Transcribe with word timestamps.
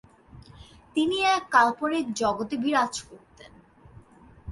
তিনি 0.95 1.17
একটি 1.27 1.49
কাল্পনিক 1.51 2.05
জগতে 2.13 2.55
বিরাজ 2.57 2.93
করতেন। 3.01 3.51